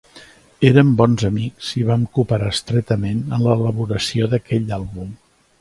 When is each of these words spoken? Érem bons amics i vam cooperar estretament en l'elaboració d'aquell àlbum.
Érem 0.69 0.93
bons 1.01 1.25
amics 1.27 1.69
i 1.81 1.85
vam 1.91 2.07
cooperar 2.19 2.49
estretament 2.55 3.23
en 3.39 3.47
l'elaboració 3.49 4.31
d'aquell 4.33 4.79
àlbum. 4.83 5.17